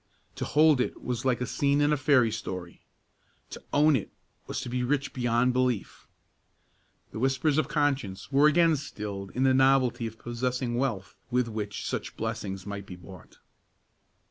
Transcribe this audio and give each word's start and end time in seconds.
To 0.33 0.45
hold 0.45 0.81
it 0.81 0.99
was 1.03 1.25
like 1.25 1.41
a 1.41 1.45
scene 1.45 1.79
in 1.79 1.93
a 1.93 1.95
fairy 1.95 2.31
story; 2.31 2.81
to 3.51 3.61
own 3.71 3.95
it 3.95 4.09
was 4.47 4.59
to 4.61 4.67
be 4.67 4.81
rich 4.83 5.13
beyond 5.13 5.53
belief. 5.53 6.07
The 7.11 7.19
whispers 7.19 7.59
of 7.59 7.67
conscience 7.67 8.31
were 8.31 8.47
again 8.47 8.75
stilled 8.77 9.29
in 9.35 9.43
the 9.43 9.53
novelty 9.53 10.07
of 10.07 10.17
possessing 10.17 10.73
wealth 10.73 11.13
with 11.29 11.47
which 11.47 11.85
such 11.85 12.17
blessings 12.17 12.65
might 12.65 12.87
be 12.87 12.95
bought. 12.95 13.37